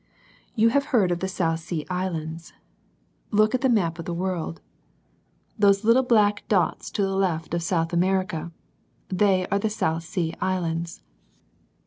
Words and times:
You 0.55 0.69
have 0.69 0.85
heard 0.85 1.11
of 1.11 1.19
the 1.19 1.27
South 1.27 1.59
Sea 1.59 1.85
Islands. 1.91 2.53
Look 3.29 3.53
at 3.53 3.61
the 3.61 3.69
map 3.69 3.99
of 3.99 4.05
tVve 4.05 4.17
woi\A. 4.17 4.53
TVvo^^ 4.55 4.55
V«L<^ 4.55 4.55
LITTLE 5.59 5.59
THINGS. 5.59 5.83
97 5.83 6.05
black 6.05 6.43
dots 6.47 6.89
to 6.89 7.03
the 7.03 7.15
left 7.15 7.53
of 7.53 7.61
South 7.61 7.93
America, 7.93 8.51
they 9.09 9.45
are 9.49 9.59
the 9.59 9.69
South 9.69 10.01
Sea 10.01 10.33
Islands. 10.41 11.03